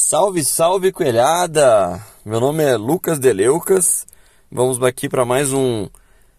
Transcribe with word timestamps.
Salve, 0.00 0.44
salve, 0.44 0.92
coelhada! 0.92 2.00
Meu 2.24 2.38
nome 2.38 2.62
é 2.62 2.76
Lucas 2.76 3.18
Deleucas. 3.18 4.06
Vamos 4.50 4.80
aqui 4.80 5.08
para 5.08 5.24
mais 5.24 5.52
um 5.52 5.88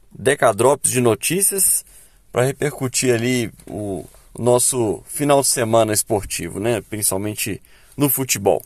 Decadrops 0.09 0.89
de 0.89 1.01
notícias 1.01 1.83
para 2.31 2.45
repercutir 2.45 3.13
ali 3.13 3.51
o 3.67 4.05
nosso 4.39 5.03
final 5.05 5.41
de 5.41 5.47
semana 5.47 5.91
esportivo, 5.91 6.57
né? 6.57 6.81
Principalmente 6.89 7.61
no 7.97 8.09
futebol. 8.09 8.61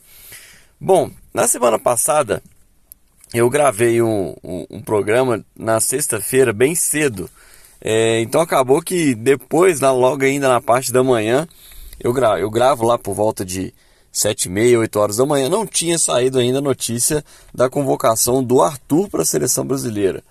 Bom, 0.79 1.09
na 1.33 1.47
semana 1.47 1.79
passada 1.79 2.41
eu 3.33 3.49
gravei 3.49 3.99
um, 3.99 4.35
um, 4.43 4.67
um 4.69 4.81
programa 4.81 5.43
na 5.57 5.79
sexta-feira 5.79 6.53
bem 6.53 6.75
cedo. 6.75 7.27
É, 7.81 8.21
então 8.21 8.39
acabou 8.39 8.79
que 8.79 9.15
depois, 9.15 9.79
lá, 9.79 9.91
logo 9.91 10.23
ainda 10.23 10.47
na 10.47 10.61
parte 10.61 10.93
da 10.93 11.03
manhã, 11.03 11.47
eu, 11.99 12.13
gra 12.13 12.39
eu 12.39 12.49
gravo 12.51 12.85
lá 12.85 12.95
por 12.95 13.15
volta 13.15 13.43
de 13.43 13.73
sete 14.13 14.45
e 14.45 14.49
meia, 14.49 14.77
oito 14.77 14.99
horas 14.99 15.17
da 15.17 15.25
manhã, 15.25 15.49
não 15.49 15.65
tinha 15.65 15.97
saído 15.97 16.37
ainda 16.37 16.59
a 16.59 16.61
notícia 16.61 17.25
da 17.53 17.67
convocação 17.67 18.43
do 18.43 18.61
Arthur 18.61 19.09
para 19.09 19.23
a 19.23 19.25
seleção 19.25 19.65
brasileira. 19.65 20.23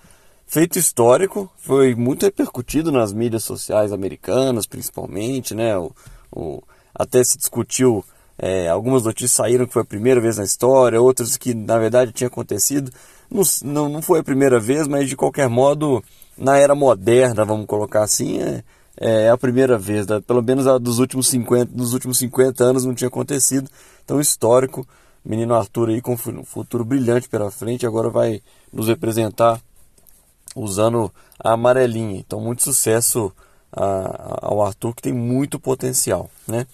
Feito 0.47 0.79
histórico, 0.79 1.51
foi 1.57 1.93
muito 1.93 2.23
repercutido 2.23 2.91
nas 2.91 3.11
mídias 3.11 3.43
sociais 3.43 3.91
americanas, 3.91 4.65
principalmente, 4.65 5.53
né? 5.53 5.77
O, 5.77 5.91
o 6.31 6.63
até 6.95 7.23
se 7.23 7.37
discutiu, 7.37 8.05
é, 8.37 8.69
algumas 8.69 9.03
notícias 9.03 9.31
saíram 9.31 9.65
que 9.65 9.73
foi 9.73 9.81
a 9.81 9.85
primeira 9.85 10.21
vez 10.21 10.37
na 10.37 10.43
história, 10.43 11.01
outras 11.01 11.35
que 11.37 11.53
na 11.53 11.77
verdade 11.77 12.11
tinha 12.11 12.27
acontecido. 12.27 12.91
Não, 13.29 13.41
não, 13.63 13.89
não 13.89 14.01
foi 14.01 14.19
a 14.19 14.23
primeira 14.23 14.59
vez, 14.59 14.87
mas 14.87 15.09
de 15.09 15.15
qualquer 15.15 15.49
modo, 15.49 16.03
na 16.37 16.57
era 16.57 16.75
moderna, 16.75 17.43
vamos 17.43 17.65
colocar 17.65 18.03
assim, 18.03 18.39
é, 18.39 18.63
é 18.97 19.29
a 19.29 19.37
primeira 19.37 19.77
vez, 19.77 20.05
né? 20.07 20.21
pelo 20.21 20.41
menos 20.41 20.67
a 20.67 20.77
dos 20.77 20.99
últimos 20.99 21.27
50, 21.27 21.65
dos 21.73 21.93
últimos 21.93 22.17
50 22.19 22.63
anos 22.63 22.85
não 22.85 22.93
tinha 22.93 23.07
acontecido. 23.07 23.69
Então, 24.03 24.19
histórico, 24.19 24.87
menino 25.25 25.55
Arthur 25.55 25.89
aí 25.89 26.01
com 26.01 26.13
um 26.13 26.45
futuro 26.45 26.85
brilhante 26.85 27.29
pela 27.29 27.49
frente, 27.49 27.85
agora 27.85 28.09
vai 28.09 28.41
nos 28.71 28.87
representar 28.87 29.59
usando 30.55 31.11
a 31.39 31.53
amarelinha. 31.53 32.19
Então, 32.19 32.39
muito 32.39 32.63
sucesso 32.63 33.33
a, 33.71 34.47
ao 34.47 34.63
Arthur, 34.63 34.93
que 34.95 35.01
tem 35.01 35.13
muito 35.13 35.59
potencial, 35.59 36.29
né? 36.47 36.67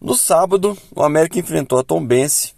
No 0.00 0.14
sábado, 0.14 0.76
o 0.94 1.02
América 1.02 1.38
enfrentou 1.38 1.78
a 1.78 1.84
Tombense 1.84 2.52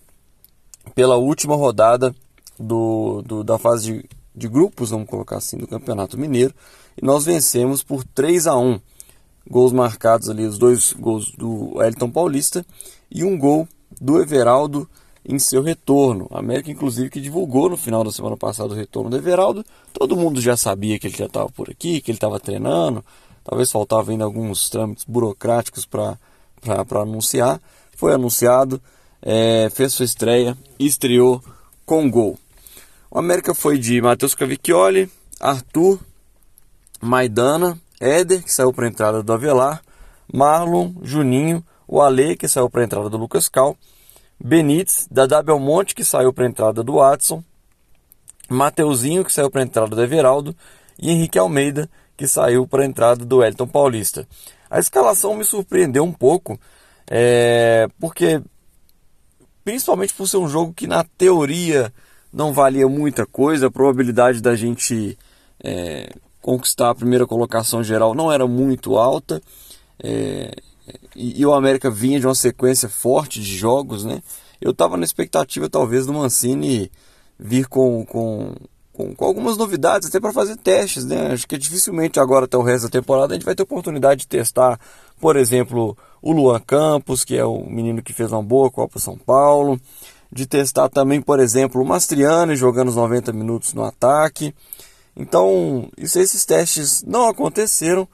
pela 0.94 1.16
última 1.16 1.54
rodada 1.54 2.14
do, 2.58 3.22
do 3.22 3.44
da 3.44 3.58
fase 3.58 3.92
de, 3.92 4.15
de 4.36 4.48
grupos, 4.48 4.90
vamos 4.90 5.08
colocar 5.08 5.38
assim, 5.38 5.56
do 5.56 5.66
Campeonato 5.66 6.18
Mineiro 6.18 6.54
e 7.00 7.04
nós 7.04 7.24
vencemos 7.24 7.82
por 7.82 8.04
3 8.04 8.46
a 8.46 8.56
1 8.56 8.80
Gols 9.48 9.72
marcados 9.72 10.28
ali, 10.28 10.44
os 10.44 10.58
dois 10.58 10.92
gols 10.92 11.30
do 11.30 11.80
Elton 11.80 12.10
Paulista 12.10 12.66
e 13.08 13.22
um 13.22 13.38
gol 13.38 13.68
do 14.00 14.20
Everaldo 14.20 14.88
em 15.24 15.38
seu 15.38 15.62
retorno. 15.62 16.26
A 16.32 16.40
América, 16.40 16.70
inclusive, 16.70 17.08
que 17.08 17.20
divulgou 17.20 17.70
no 17.70 17.76
final 17.76 18.02
da 18.02 18.10
semana 18.10 18.36
passada 18.36 18.72
o 18.72 18.76
retorno 18.76 19.08
do 19.08 19.16
Everaldo. 19.16 19.64
Todo 19.92 20.16
mundo 20.16 20.40
já 20.40 20.56
sabia 20.56 20.98
que 20.98 21.06
ele 21.06 21.16
já 21.16 21.26
estava 21.26 21.48
por 21.48 21.70
aqui, 21.70 22.00
que 22.00 22.10
ele 22.10 22.16
estava 22.16 22.40
treinando. 22.40 23.04
Talvez 23.44 23.70
faltava 23.70 24.10
ainda 24.10 24.24
alguns 24.24 24.68
trâmites 24.68 25.04
burocráticos 25.04 25.86
para 25.86 26.18
anunciar. 27.00 27.60
Foi 27.96 28.12
anunciado, 28.12 28.82
é, 29.22 29.70
fez 29.70 29.92
sua 29.92 30.04
estreia 30.04 30.58
estreou 30.78 31.40
com 31.84 32.10
gol. 32.10 32.36
O 33.10 33.18
América 33.18 33.54
foi 33.54 33.78
de 33.78 34.00
Matheus 34.00 34.34
Cavicchioli, 34.34 35.10
Arthur, 35.40 36.00
Maidana, 37.00 37.78
Éder, 38.00 38.42
que 38.42 38.52
saiu 38.52 38.72
para 38.72 38.86
a 38.86 38.88
entrada 38.88 39.22
do 39.22 39.32
Avelar, 39.32 39.82
Marlon, 40.32 40.92
Juninho, 41.02 41.64
o 41.86 42.02
Ale, 42.02 42.36
que 42.36 42.48
saiu 42.48 42.68
para 42.68 42.82
a 42.82 42.84
entrada 42.84 43.08
do 43.08 43.16
Lucas 43.16 43.48
Cal, 43.48 43.76
Benítez, 44.38 45.06
Dadá 45.10 45.40
Belmonte, 45.40 45.94
que 45.94 46.04
saiu 46.04 46.32
para 46.32 46.44
a 46.44 46.48
entrada 46.48 46.82
do 46.82 46.94
Watson, 46.94 47.42
Mateuzinho, 48.48 49.24
que 49.24 49.32
saiu 49.32 49.50
para 49.50 49.60
a 49.60 49.64
entrada 49.64 49.94
do 49.94 50.02
Everaldo, 50.02 50.54
e 50.98 51.10
Henrique 51.10 51.38
Almeida, 51.38 51.88
que 52.16 52.26
saiu 52.26 52.66
para 52.66 52.82
a 52.82 52.86
entrada 52.86 53.24
do 53.24 53.42
Elton 53.42 53.68
Paulista. 53.68 54.26
A 54.68 54.78
escalação 54.80 55.34
me 55.34 55.44
surpreendeu 55.44 56.02
um 56.02 56.12
pouco, 56.12 56.58
é, 57.08 57.86
porque 58.00 58.42
principalmente 59.64 60.14
por 60.14 60.28
ser 60.28 60.38
um 60.38 60.48
jogo 60.48 60.72
que 60.72 60.86
na 60.86 61.04
teoria 61.04 61.92
não 62.36 62.52
valia 62.52 62.86
muita 62.86 63.24
coisa, 63.24 63.68
a 63.68 63.70
probabilidade 63.70 64.42
da 64.42 64.54
gente 64.54 65.16
é, 65.64 66.12
conquistar 66.42 66.90
a 66.90 66.94
primeira 66.94 67.26
colocação 67.26 67.82
geral 67.82 68.14
não 68.14 68.30
era 68.30 68.46
muito 68.46 68.98
alta. 68.98 69.40
É, 69.98 70.54
e, 71.16 71.40
e, 71.40 71.46
o 71.46 71.54
América 71.54 71.90
vinha 71.90 72.20
de 72.20 72.26
uma 72.26 72.34
sequência 72.34 72.90
forte 72.90 73.40
de 73.40 73.56
jogos, 73.56 74.04
né? 74.04 74.22
Eu 74.60 74.72
estava 74.72 74.98
na 74.98 75.04
expectativa 75.04 75.66
talvez 75.70 76.04
do 76.04 76.12
Mancini 76.12 76.92
vir 77.38 77.66
com, 77.68 78.04
com, 78.04 78.54
com, 78.92 79.14
com 79.14 79.24
algumas 79.24 79.56
novidades, 79.56 80.08
até 80.08 80.20
para 80.20 80.30
fazer 80.30 80.58
testes, 80.58 81.06
né? 81.06 81.32
Acho 81.32 81.48
que 81.48 81.56
dificilmente 81.56 82.20
agora 82.20 82.44
até 82.44 82.58
o 82.58 82.62
resto 82.62 82.84
da 82.84 82.90
temporada 82.90 83.32
a 83.32 83.36
gente 83.36 83.46
vai 83.46 83.54
ter 83.54 83.62
oportunidade 83.62 84.20
de 84.20 84.28
testar, 84.28 84.78
por 85.18 85.36
exemplo, 85.36 85.96
o 86.20 86.32
Luan 86.32 86.60
Campos, 86.60 87.24
que 87.24 87.34
é 87.34 87.46
o 87.46 87.64
menino 87.64 88.02
que 88.02 88.12
fez 88.12 88.30
uma 88.30 88.42
boa 88.42 88.70
Copa 88.70 88.98
São 88.98 89.16
Paulo, 89.16 89.80
de 90.36 90.46
testar 90.46 90.88
também, 90.88 91.20
por 91.20 91.40
exemplo, 91.40 91.80
o 91.80 91.84
Mastriani 91.84 92.54
jogando 92.54 92.88
os 92.88 92.96
90 92.96 93.32
minutos 93.32 93.72
no 93.72 93.82
ataque. 93.82 94.54
Então, 95.16 95.88
isso, 95.96 96.18
esses 96.18 96.44
testes 96.44 97.02
não 97.02 97.28
aconteceram. 97.28 98.06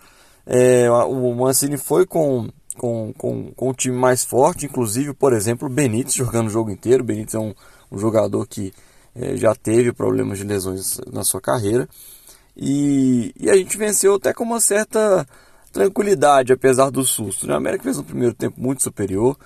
É, 0.46 0.88
o 0.90 1.34
Mancini 1.34 1.76
foi 1.76 2.06
com, 2.06 2.48
com, 2.78 3.12
com, 3.18 3.52
com 3.52 3.74
time 3.74 3.96
mais 3.96 4.24
forte, 4.24 4.66
inclusive, 4.66 5.12
por 5.12 5.32
exemplo, 5.32 5.68
o 5.68 5.70
Benítez 5.70 6.14
jogando 6.14 6.46
o 6.46 6.50
jogo 6.50 6.70
inteiro. 6.70 7.02
O 7.02 7.06
Benítez 7.06 7.34
é 7.34 7.38
um, 7.40 7.52
um 7.90 7.98
jogador 7.98 8.46
que 8.46 8.72
é, 9.14 9.36
já 9.36 9.54
teve 9.54 9.92
problemas 9.92 10.38
de 10.38 10.44
lesões 10.44 11.00
na 11.12 11.24
sua 11.24 11.40
carreira. 11.40 11.88
E, 12.56 13.34
e, 13.38 13.50
a 13.50 13.56
gente 13.56 13.76
venceu 13.76 14.14
até 14.14 14.32
com 14.32 14.44
uma 14.44 14.60
certa 14.60 15.26
tranquilidade, 15.72 16.52
apesar 16.52 16.90
do 16.90 17.04
susto. 17.04 17.46
Né? 17.46 17.54
A 17.54 17.56
América 17.56 17.84
fez 17.84 17.98
um 17.98 18.04
primeiro 18.04 18.34
tempo 18.34 18.60
muito 18.60 18.82
superior. 18.82 19.36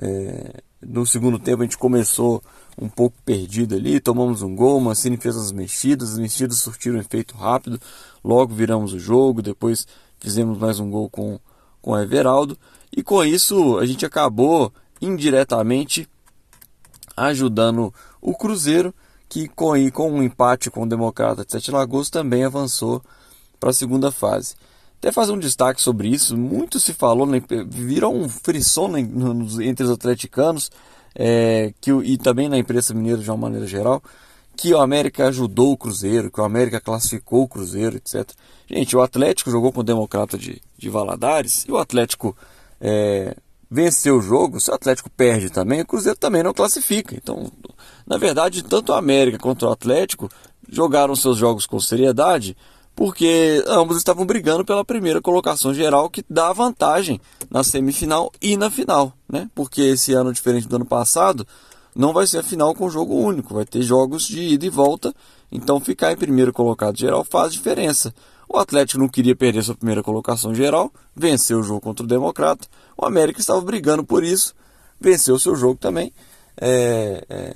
É, 0.00 0.62
no 0.90 1.06
segundo 1.06 1.38
tempo 1.38 1.62
a 1.62 1.64
gente 1.64 1.78
começou 1.78 2.42
um 2.76 2.88
pouco 2.88 3.16
perdido 3.24 3.76
ali, 3.76 4.00
tomamos 4.00 4.42
um 4.42 4.56
gol, 4.56 4.78
o 4.78 4.80
Mancini 4.80 5.16
fez 5.16 5.36
as 5.36 5.52
mexidas, 5.52 6.12
as 6.12 6.18
mexidas 6.18 6.58
surtiram 6.58 6.96
um 6.96 7.00
efeito 7.00 7.36
rápido, 7.36 7.80
logo 8.24 8.52
viramos 8.52 8.92
o 8.92 8.98
jogo, 8.98 9.40
depois 9.40 9.86
fizemos 10.18 10.58
mais 10.58 10.80
um 10.80 10.90
gol 10.90 11.08
com, 11.08 11.38
com 11.80 11.92
o 11.92 11.98
Everaldo, 11.98 12.58
e 12.94 13.04
com 13.04 13.24
isso 13.24 13.78
a 13.78 13.86
gente 13.86 14.04
acabou 14.04 14.72
indiretamente 15.00 16.08
ajudando 17.16 17.94
o 18.20 18.34
Cruzeiro, 18.34 18.92
que 19.28 19.46
com, 19.46 19.72
com 19.92 20.10
um 20.10 20.22
empate 20.22 20.70
com 20.70 20.82
o 20.82 20.88
Democrata 20.88 21.44
de 21.44 21.52
Sete 21.52 21.70
Lagoas 21.70 22.10
também 22.10 22.44
avançou 22.44 23.00
para 23.60 23.70
a 23.70 23.74
segunda 23.74 24.10
fase. 24.10 24.56
Até 25.00 25.10
fazer 25.10 25.32
um 25.32 25.38
destaque 25.38 25.80
sobre 25.80 26.08
isso, 26.08 26.36
muito 26.36 26.78
se 26.78 26.92
falou, 26.92 27.26
né, 27.26 27.42
virou 27.66 28.14
um 28.14 28.28
frisson 28.28 28.86
né, 28.86 29.00
entre 29.62 29.82
os 29.82 29.90
atleticanos, 29.90 30.70
é, 31.14 31.72
que, 31.80 31.90
e 31.90 32.18
também 32.18 32.50
na 32.50 32.58
imprensa 32.58 32.92
mineira 32.92 33.22
de 33.22 33.30
uma 33.30 33.36
maneira 33.38 33.66
geral, 33.66 34.02
que 34.54 34.74
o 34.74 34.78
América 34.78 35.26
ajudou 35.28 35.72
o 35.72 35.76
Cruzeiro, 35.76 36.30
que 36.30 36.38
o 36.38 36.44
América 36.44 36.78
classificou 36.82 37.44
o 37.44 37.48
Cruzeiro, 37.48 37.96
etc. 37.96 38.30
Gente, 38.68 38.94
o 38.94 39.00
Atlético 39.00 39.50
jogou 39.50 39.72
com 39.72 39.80
o 39.80 39.84
Democrata 39.84 40.36
de, 40.36 40.60
de 40.76 40.90
Valadares 40.90 41.64
e 41.66 41.72
o 41.72 41.78
Atlético 41.78 42.36
é, 42.78 43.34
venceu 43.70 44.18
o 44.18 44.22
jogo. 44.22 44.60
Se 44.60 44.70
o 44.70 44.74
Atlético 44.74 45.08
perde 45.08 45.48
também, 45.48 45.80
o 45.80 45.86
Cruzeiro 45.86 46.18
também 46.18 46.42
não 46.42 46.52
classifica. 46.52 47.14
Então, 47.16 47.50
na 48.06 48.18
verdade, 48.18 48.62
tanto 48.62 48.92
o 48.92 48.94
América 48.94 49.38
quanto 49.38 49.64
o 49.64 49.72
Atlético 49.72 50.28
jogaram 50.68 51.16
seus 51.16 51.38
jogos 51.38 51.64
com 51.64 51.80
seriedade, 51.80 52.54
porque 53.00 53.64
ambos 53.66 53.96
estavam 53.96 54.26
brigando 54.26 54.62
pela 54.62 54.84
primeira 54.84 55.22
colocação 55.22 55.72
geral 55.72 56.10
que 56.10 56.22
dá 56.28 56.52
vantagem 56.52 57.18
na 57.50 57.64
semifinal 57.64 58.30
e 58.42 58.58
na 58.58 58.68
final, 58.68 59.14
né? 59.26 59.48
Porque 59.54 59.80
esse 59.80 60.12
ano, 60.12 60.34
diferente 60.34 60.68
do 60.68 60.76
ano 60.76 60.84
passado, 60.84 61.46
não 61.96 62.12
vai 62.12 62.26
ser 62.26 62.40
a 62.40 62.42
final 62.42 62.74
com 62.74 62.90
jogo 62.90 63.14
único, 63.14 63.54
vai 63.54 63.64
ter 63.64 63.80
jogos 63.80 64.24
de 64.26 64.42
ida 64.42 64.66
e 64.66 64.68
volta, 64.68 65.14
então 65.50 65.80
ficar 65.80 66.12
em 66.12 66.16
primeiro 66.16 66.52
colocado 66.52 66.98
geral 66.98 67.24
faz 67.24 67.54
diferença. 67.54 68.14
O 68.46 68.58
Atlético 68.58 69.00
não 69.00 69.08
queria 69.08 69.34
perder 69.34 69.62
sua 69.62 69.74
primeira 69.74 70.02
colocação 70.02 70.54
geral, 70.54 70.92
venceu 71.16 71.60
o 71.60 71.62
jogo 71.62 71.80
contra 71.80 72.04
o 72.04 72.06
Democrata, 72.06 72.68
o 72.98 73.06
América 73.06 73.40
estava 73.40 73.62
brigando 73.62 74.04
por 74.04 74.22
isso, 74.22 74.54
venceu 75.00 75.38
seu 75.38 75.56
jogo 75.56 75.76
também. 75.76 76.12
É, 76.60 77.24
é, 77.30 77.54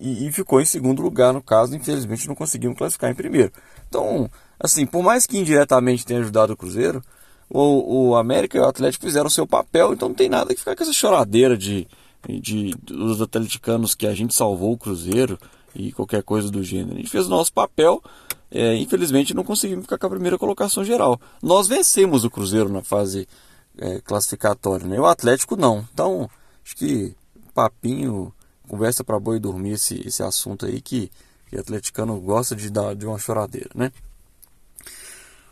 e, 0.00 0.26
e, 0.26 0.32
ficou 0.32 0.60
em 0.60 0.64
segundo 0.64 1.02
lugar 1.02 1.32
no 1.32 1.42
caso, 1.42 1.76
infelizmente 1.76 2.26
não 2.26 2.34
conseguimos 2.34 2.78
classificar 2.78 3.10
em 3.10 3.14
primeiro. 3.14 3.52
Então, 3.88 4.28
assim, 4.58 4.86
por 4.86 5.02
mais 5.02 5.26
que 5.26 5.38
indiretamente 5.38 6.04
tenha 6.04 6.20
ajudado 6.20 6.52
o 6.52 6.56
Cruzeiro, 6.56 7.02
o, 7.48 8.08
o 8.08 8.16
América 8.16 8.56
e 8.56 8.60
o 8.60 8.64
Atlético 8.64 9.04
fizeram 9.04 9.26
o 9.26 9.30
seu 9.30 9.46
papel, 9.46 9.92
então 9.92 10.08
não 10.08 10.14
tem 10.14 10.28
nada 10.28 10.54
que 10.54 10.60
ficar 10.60 10.74
com 10.74 10.82
essa 10.82 10.92
choradeira 10.92 11.56
de, 11.56 11.86
de 12.28 12.74
dos 12.82 13.20
atleticanos 13.20 13.94
que 13.94 14.06
a 14.06 14.14
gente 14.14 14.34
salvou 14.34 14.72
o 14.72 14.78
Cruzeiro 14.78 15.38
e 15.74 15.92
qualquer 15.92 16.22
coisa 16.22 16.50
do 16.50 16.62
gênero. 16.62 16.94
A 16.94 16.98
gente 16.98 17.10
fez 17.10 17.26
o 17.26 17.30
nosso 17.30 17.52
papel, 17.52 18.02
é, 18.50 18.74
infelizmente 18.76 19.34
não 19.34 19.44
conseguimos 19.44 19.84
ficar 19.84 19.98
com 19.98 20.06
a 20.06 20.10
primeira 20.10 20.38
colocação 20.38 20.82
geral. 20.82 21.20
Nós 21.42 21.68
vencemos 21.68 22.24
o 22.24 22.30
Cruzeiro 22.30 22.70
na 22.70 22.82
fase 22.82 23.28
é, 23.76 24.00
classificatória, 24.00 24.86
né? 24.86 24.98
o 24.98 25.06
Atlético 25.06 25.54
não. 25.54 25.86
Então, 25.92 26.30
acho 26.64 26.76
que 26.76 27.14
papinho, 27.54 28.33
conversa 28.68 29.04
para 29.04 29.18
boi 29.18 29.38
dormir 29.38 29.72
esse, 29.72 30.06
esse 30.06 30.22
assunto 30.22 30.66
aí 30.66 30.80
que, 30.80 31.10
que 31.48 31.56
atleticano 31.56 32.18
gosta 32.20 32.54
de 32.54 32.70
dar 32.70 32.94
de 32.94 33.06
uma 33.06 33.18
choradeira, 33.18 33.70
né? 33.74 33.92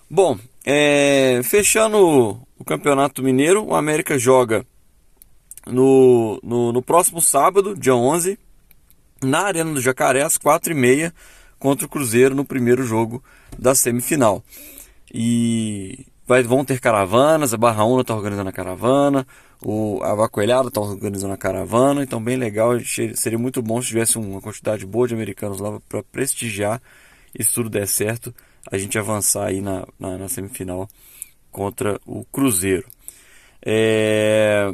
Bom, 0.09 0.39
é, 0.65 1.41
fechando 1.43 2.39
o 2.59 2.65
Campeonato 2.65 3.23
Mineiro, 3.23 3.65
o 3.65 3.75
América 3.75 4.19
joga 4.19 4.67
no, 5.67 6.39
no, 6.43 6.73
no, 6.73 6.83
próximo 6.83 7.21
sábado, 7.21 7.75
dia 7.75 7.95
11, 7.95 8.39
na 9.23 9.41
Arena 9.41 9.73
do 9.73 9.81
Jacaré, 9.81 10.23
às 10.23 10.37
4h30, 10.37 11.13
contra 11.59 11.87
o 11.87 11.89
Cruzeiro 11.89 12.35
no 12.35 12.45
primeiro 12.45 12.85
jogo 12.85 13.23
da 13.59 13.75
semifinal. 13.75 14.45
E 15.13 16.07
vai, 16.27 16.43
vão 16.43 16.65
ter 16.65 16.81
caravanas, 16.81 17.53
a 17.53 17.57
Barra 17.57 17.85
Una 17.85 18.03
está 18.03 18.15
organizando 18.15 18.49
a 18.49 18.53
caravana, 18.53 19.27
o, 19.61 20.03
a 20.03 20.15
Vacoelhada 20.15 20.69
está 20.69 20.81
organizando 20.81 21.35
a 21.35 21.37
caravana, 21.37 22.03
então 22.03 22.23
bem 22.23 22.37
legal, 22.37 22.73
seria 23.15 23.39
muito 23.39 23.63
bom 23.63 23.81
se 23.81 23.89
tivesse 23.89 24.19
uma 24.19 24.41
quantidade 24.41 24.87
boa 24.87 25.07
de 25.07 25.15
americanos 25.15 25.61
lá 25.61 25.81
para 25.89 26.03
prestigiar 26.03 26.81
e 27.39 27.43
se 27.43 27.53
tudo 27.53 27.71
der 27.71 27.87
certo, 27.87 28.35
a 28.71 28.79
gente 28.79 28.99
avançar 28.99 29.47
aí 29.47 29.61
na, 29.61 29.87
na, 29.99 30.19
na 30.19 30.29
semifinal 30.29 30.89
contra 31.51 32.01
o 32.07 32.25
Cruzeiro. 32.25 32.87
É... 33.65 34.73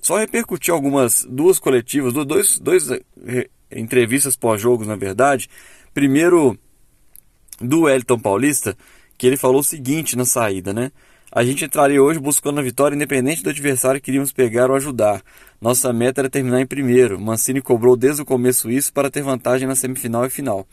Só 0.00 0.16
repercutir 0.16 0.72
algumas 0.72 1.24
duas 1.28 1.58
coletivas, 1.58 2.14
dois, 2.14 2.58
dois 2.58 2.90
eh, 2.90 3.50
entrevistas 3.70 4.34
pós-jogos, 4.34 4.86
na 4.86 4.96
verdade. 4.96 5.48
Primeiro, 5.92 6.58
do 7.60 7.86
Elton 7.86 8.18
Paulista, 8.18 8.76
que 9.20 9.26
ele 9.26 9.36
falou 9.36 9.60
o 9.60 9.62
seguinte 9.62 10.16
na 10.16 10.24
saída, 10.24 10.72
né? 10.72 10.90
A 11.30 11.44
gente 11.44 11.62
entraria 11.62 12.02
hoje 12.02 12.18
buscando 12.18 12.58
a 12.58 12.62
vitória 12.62 12.96
independente 12.96 13.42
do 13.42 13.50
adversário 13.50 14.00
que 14.00 14.10
iríamos 14.10 14.32
pegar 14.32 14.70
ou 14.70 14.76
ajudar. 14.76 15.22
Nossa 15.60 15.92
meta 15.92 16.22
era 16.22 16.30
terminar 16.30 16.58
em 16.62 16.66
primeiro. 16.66 17.20
Mancini 17.20 17.60
cobrou 17.60 17.98
desde 17.98 18.22
o 18.22 18.24
começo 18.24 18.70
isso 18.70 18.90
para 18.90 19.10
ter 19.10 19.20
vantagem 19.20 19.68
na 19.68 19.76
semifinal 19.76 20.24
e 20.24 20.30
final. 20.30 20.66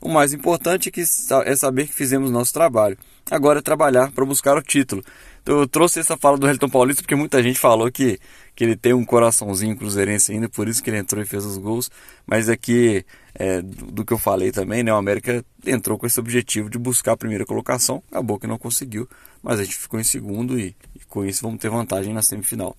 O 0.00 0.08
mais 0.08 0.32
importante 0.32 0.88
é, 0.88 0.92
que, 0.92 1.00
é 1.00 1.54
saber 1.54 1.86
que 1.86 1.94
fizemos 1.94 2.28
nosso 2.28 2.52
trabalho. 2.52 2.98
Agora 3.30 3.60
é 3.60 3.62
trabalhar 3.62 4.10
para 4.10 4.24
buscar 4.24 4.56
o 4.56 4.62
título. 4.62 5.04
Eu 5.44 5.66
trouxe 5.66 5.98
essa 5.98 6.16
fala 6.16 6.38
do 6.38 6.48
Elton 6.48 6.68
Paulista 6.68 7.02
porque 7.02 7.16
muita 7.16 7.42
gente 7.42 7.58
falou 7.58 7.90
que, 7.90 8.18
que 8.54 8.62
ele 8.62 8.76
tem 8.76 8.92
um 8.92 9.04
coraçãozinho 9.04 9.76
cruzeirense 9.76 10.30
ainda, 10.30 10.48
por 10.48 10.68
isso 10.68 10.80
que 10.80 10.88
ele 10.88 10.98
entrou 10.98 11.20
e 11.20 11.26
fez 11.26 11.44
os 11.44 11.58
gols. 11.58 11.90
Mas 12.24 12.48
aqui, 12.48 13.04
é, 13.34 13.56
é, 13.56 13.62
do, 13.62 13.86
do, 13.86 14.04
que 14.04 14.12
eu 14.12 14.18
falei 14.18 14.52
também, 14.52 14.84
né, 14.84 14.92
o 14.92 14.96
América 14.96 15.44
entrou 15.66 15.98
com 15.98 16.06
esse 16.06 16.20
objetivo 16.20 16.70
de 16.70 16.78
buscar 16.78 17.12
a 17.12 17.16
primeira 17.16 17.44
colocação. 17.44 18.02
Acabou 18.10 18.38
que 18.38 18.46
não 18.46 18.56
conseguiu, 18.56 19.08
mas 19.42 19.58
a 19.58 19.64
gente 19.64 19.76
ficou 19.76 19.98
em 19.98 20.04
segundo 20.04 20.58
e, 20.58 20.76
e 20.94 21.04
com 21.08 21.24
isso 21.24 21.42
vamos 21.42 21.58
ter 21.58 21.70
vantagem 21.70 22.14
na 22.14 22.22
semifinal. 22.22 22.76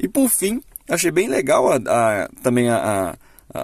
E 0.00 0.08
por 0.08 0.30
fim, 0.30 0.62
achei 0.88 1.10
bem 1.10 1.28
legal 1.28 1.70
a, 1.70 1.76
a, 1.76 2.28
também 2.42 2.70
a, 2.70 3.14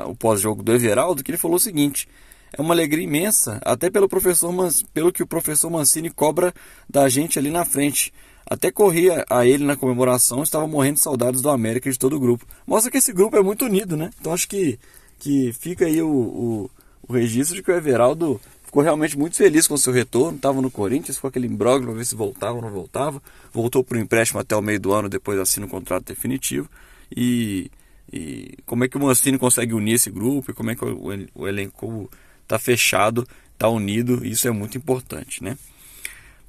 o 0.07 0.15
pós-jogo 0.15 0.63
do 0.63 0.75
Everaldo, 0.75 1.25
que 1.25 1.31
ele 1.31 1.39
falou 1.39 1.57
o 1.57 1.61
seguinte 1.61 2.07
é 2.53 2.61
uma 2.61 2.75
alegria 2.75 3.05
imensa, 3.05 3.59
até 3.65 3.89
pelo 3.89 4.09
professor 4.09 4.53
pelo 4.93 5.13
que 5.13 5.23
o 5.23 5.27
professor 5.27 5.71
Mancini 5.71 6.11
cobra 6.11 6.53
da 6.89 7.09
gente 7.09 7.39
ali 7.39 7.51
na 7.51 7.65
frente. 7.65 8.13
Até 8.47 8.71
corria 8.71 9.25
a 9.31 9.47
ele 9.47 9.65
na 9.65 9.77
comemoração, 9.77 10.43
estava 10.43 10.67
morrendo 10.67 10.95
de 10.95 11.03
saudades 11.03 11.41
do 11.41 11.49
América 11.49 11.89
e 11.89 11.93
de 11.93 11.99
todo 11.99 12.17
o 12.17 12.21
grupo. 12.21 12.47
Mostra 12.67 12.91
que 12.91 12.99
esse 12.99 13.13
grupo 13.13 13.37
é 13.37 13.43
muito 13.43 13.65
unido, 13.65 13.97
né? 13.97 14.11
Então 14.21 14.33
acho 14.33 14.49
que, 14.49 14.79
que 15.19 15.53
fica 15.53 15.87
aí 15.87 16.03
o, 16.03 16.11
o, 16.11 16.71
o 17.09 17.13
registro 17.13 17.57
de 17.57 17.63
que 17.63 17.71
o 17.71 17.75
Everaldo 17.75 18.41
ficou 18.65 18.83
realmente 18.83 19.19
muito 19.19 19.37
feliz 19.37 19.67
com 19.67 19.75
o 19.75 19.79
seu 19.79 19.93
retorno. 19.93 20.37
Estava 20.37 20.61
no 20.61 20.71
Corinthians, 20.71 21.17
ficou 21.17 21.29
aquele 21.29 21.47
imbróglio 21.47 21.89
para 21.89 21.99
ver 21.99 22.05
se 22.05 22.15
voltava 22.15 22.55
ou 22.55 22.63
não 22.63 22.71
voltava. 22.71 23.23
Voltou 23.53 23.85
para 23.85 23.99
o 23.99 24.01
empréstimo 24.01 24.41
até 24.41 24.57
o 24.57 24.63
meio 24.63 24.81
do 24.81 24.93
ano, 24.93 25.09
depois 25.09 25.39
assina 25.39 25.67
o 25.67 25.69
contrato 25.69 26.07
definitivo. 26.07 26.69
E, 27.15 27.71
e 28.13 28.57
como 28.67 28.85
é 28.85 28.89
que 28.89 28.97
o 28.97 29.01
Mancini 29.01 29.39
consegue 29.39 29.75
unir 29.75 29.95
esse 29.95 30.11
grupo 30.11 30.51
e 30.51 30.55
como 30.55 30.71
é 30.71 30.75
que 30.75 30.85
o, 30.85 31.29
o 31.35 31.47
elenco 31.47 32.11
está 32.43 32.59
fechado, 32.59 33.27
está 33.53 33.69
unido, 33.69 34.27
isso 34.27 34.49
é 34.49 34.51
muito 34.51 34.77
importante, 34.77 35.45
né? 35.45 35.57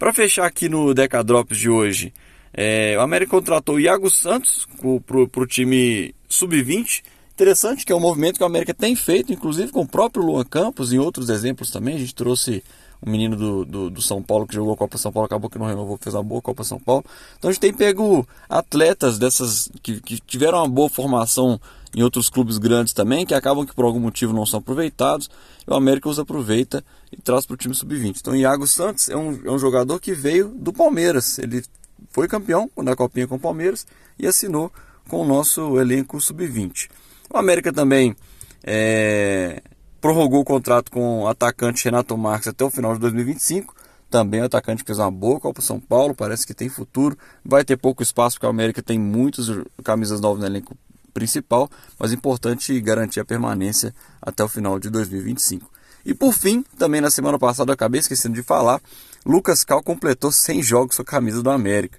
Para 0.04 0.12
fechar 0.12 0.46
aqui 0.46 0.68
no 0.68 0.94
Decadrops 0.94 1.58
de 1.58 1.70
hoje, 1.70 2.14
é, 2.54 2.94
o 2.98 3.00
América 3.00 3.32
contratou 3.32 3.76
o 3.76 3.80
Iago 3.80 4.10
Santos 4.10 4.68
para 5.06 5.42
o 5.42 5.48
time 5.48 6.14
sub-20. 6.28 7.02
Interessante 7.32 7.86
que 7.86 7.94
é 7.94 7.96
um 7.96 8.02
movimento 8.02 8.36
que 8.36 8.44
o 8.44 8.46
América 8.46 8.74
tem 8.74 8.98
feito, 8.98 9.32
inclusive 9.32 9.72
com 9.72 9.80
o 9.80 9.88
próprio 9.88 10.26
Luan 10.26 10.44
Campos 10.44 10.92
e 10.92 11.00
outros 11.00 11.30
exemplos 11.30 11.72
também. 11.72 11.96
A 11.96 12.00
gente 12.00 12.14
trouxe 12.14 12.62
um 13.02 13.10
menino 13.10 13.38
do, 13.38 13.64
do, 13.64 13.90
do, 13.90 14.02
São 14.02 14.22
Paulo 14.22 14.46
que 14.46 14.54
jogou 14.54 14.74
a 14.74 14.78
Copa 14.78 14.98
São 14.98 15.10
Paulo, 15.10 15.26
acabou 15.26 15.50
que 15.50 15.58
não 15.58 15.68
renovou, 15.68 15.98
fez 15.98 16.14
uma 16.14 16.22
boa 16.22 16.42
Copa 16.42 16.66
São 16.66 16.82
Paulo. 16.82 17.06
Então 17.38 17.50
a 17.50 17.54
gente 17.54 17.62
tem 17.62 17.74
pego 17.74 18.28
atletas 18.50 19.18
dessas 19.18 19.70
que, 19.82 20.02
que 20.02 20.20
tiveram 20.20 20.58
uma 20.58 20.68
boa 20.68 20.90
formação 20.90 21.58
em 21.96 22.02
outros 22.02 22.30
clubes 22.30 22.58
grandes 22.58 22.94
também, 22.94 23.26
que 23.26 23.34
acabam 23.34 23.66
que 23.66 23.74
por 23.74 23.86
algum 23.86 24.00
motivo 24.00 24.34
não 24.34 24.46
são 24.46 24.60
aproveitados. 24.60 25.30
E 25.68 25.72
o 25.72 25.76
América 25.76 26.10
os 26.10 26.18
aproveita 26.18 26.84
e 27.12 27.22
traz 27.22 27.46
para 27.46 27.54
o 27.54 27.58
time 27.58 27.76
sub-20. 27.76 28.18
Então, 28.20 28.36
Iago 28.36 28.66
Santos 28.66 29.10
é 29.10 29.16
um, 29.16 29.40
é 29.46 29.52
um 29.52 29.60
jogador 29.60 30.00
que 30.00 30.14
veio 30.14 30.50
do 30.50 30.74
Palmeiras. 30.74 31.38
Ele 31.38 31.64
foi 32.10 32.28
campeão 32.28 32.70
da 32.84 32.96
Copinha 32.96 33.28
com 33.28 33.36
o 33.36 33.40
Palmeiras 33.40 33.86
e 34.18 34.26
assinou 34.26 34.72
com 35.08 35.22
o 35.22 35.26
nosso 35.26 35.80
elenco 35.80 36.20
sub-20. 36.20 36.90
O 37.32 37.38
América 37.38 37.72
também 37.72 38.16
é, 38.64 39.62
prorrogou 40.02 40.42
o 40.42 40.46
contrato 40.46 40.92
com 40.92 41.24
o 41.24 41.28
atacante 41.28 41.86
Renato 41.86 42.18
Marques 42.18 42.48
até 42.48 42.64
o 42.64 42.72
final 42.72 42.94
de 42.94 43.00
2025. 43.00 43.76
Também 44.10 44.42
o 44.42 44.46
atacante 44.46 44.84
fez 44.86 45.00
uma 45.00 45.10
boa 45.10 45.40
Copa 45.40 45.62
São 45.62 45.80
Paulo, 45.80 46.14
parece 46.14 46.46
que 46.46 46.54
tem 46.54 46.70
futuro. 46.70 47.18
Vai 47.44 47.64
ter 47.64 47.78
pouco 47.78 48.04
espaço 48.04 48.36
porque 48.36 48.46
o 48.46 48.50
América 48.50 48.82
tem 48.82 49.00
muitos 49.00 49.50
camisas 49.84 50.22
novas 50.22 50.40
no 50.42 50.46
elenco 50.46 50.78
principal, 51.14 51.70
mas 52.00 52.12
importante 52.12 52.80
garantir 52.82 53.20
a 53.20 53.26
permanência 53.26 53.94
até 54.22 54.44
o 54.44 54.48
final 54.48 54.80
de 54.80 54.90
2025. 54.90 55.70
E 56.06 56.14
por 56.14 56.34
fim, 56.34 56.64
também 56.78 57.00
na 57.00 57.10
semana 57.10 57.40
passada 57.40 57.72
eu 57.72 57.74
acabei 57.74 58.00
esquecendo 58.00 58.36
de 58.36 58.44
falar, 58.44 58.82
Lucas 59.26 59.64
Cal 59.64 59.82
completou 59.82 60.32
100 60.32 60.62
jogos 60.64 60.96
com 60.98 61.02
a 61.02 61.06
camisa 61.06 61.42
do 61.42 61.50
América. 61.50 61.98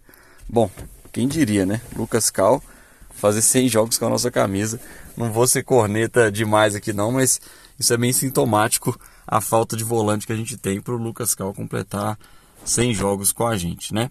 Bom, 0.48 0.70
quem 1.12 1.26
diria, 1.26 1.64
né? 1.64 1.80
Lucas 1.96 2.28
Cal 2.28 2.62
fazer 3.14 3.40
100 3.40 3.68
jogos 3.68 3.96
com 3.96 4.06
a 4.06 4.10
nossa 4.10 4.30
camisa. 4.30 4.78
Não 5.16 5.32
vou 5.32 5.46
ser 5.46 5.62
corneta 5.62 6.30
demais 6.30 6.74
aqui 6.74 6.92
não, 6.92 7.12
mas 7.12 7.40
isso 7.78 7.94
é 7.94 7.96
bem 7.96 8.12
sintomático 8.12 8.98
a 9.26 9.40
falta 9.40 9.76
de 9.76 9.84
volante 9.84 10.26
que 10.26 10.32
a 10.32 10.36
gente 10.36 10.56
tem 10.58 10.80
para 10.80 10.92
o 10.92 10.98
Lucas 10.98 11.34
Cal 11.34 11.54
completar 11.54 12.18
100 12.64 12.94
jogos 12.94 13.32
com 13.32 13.46
a 13.46 13.56
gente, 13.56 13.94
né? 13.94 14.10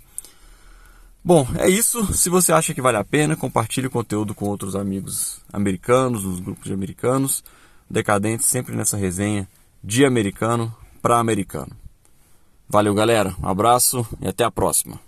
Bom, 1.25 1.47
é 1.57 1.69
isso. 1.69 2.13
Se 2.13 2.29
você 2.29 2.51
acha 2.51 2.73
que 2.73 2.81
vale 2.81 2.97
a 2.97 3.03
pena, 3.03 3.35
compartilhe 3.35 3.87
o 3.87 3.91
conteúdo 3.91 4.35
com 4.35 4.45
outros 4.45 4.75
amigos 4.75 5.39
americanos, 5.53 6.25
nos 6.25 6.41
grupos 6.41 6.65
de 6.65 6.73
americanos. 6.73 7.43
Decadentes 7.89 8.47
sempre 8.47 8.75
nessa 8.75 8.97
resenha 8.97 9.47
de 9.81 10.05
americano 10.05 10.73
para 11.01 11.19
americano. 11.19 11.71
Valeu, 12.67 12.93
galera. 12.93 13.35
Um 13.41 13.47
abraço 13.47 14.05
e 14.19 14.27
até 14.27 14.43
a 14.43 14.51
próxima. 14.51 14.99